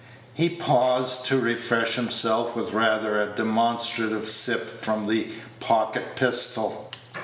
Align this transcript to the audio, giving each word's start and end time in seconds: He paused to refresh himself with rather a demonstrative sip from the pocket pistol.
He 0.33 0.49
paused 0.49 1.27
to 1.27 1.37
refresh 1.37 1.93
himself 1.93 2.55
with 2.55 2.73
rather 2.73 3.21
a 3.21 3.27
demonstrative 3.35 4.27
sip 4.27 4.61
from 4.67 5.05
the 5.05 5.27
pocket 5.59 6.15
pistol. 6.15 6.89